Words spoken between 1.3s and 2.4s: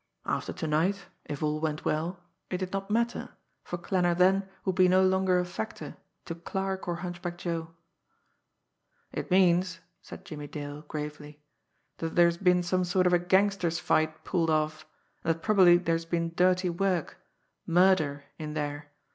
all went well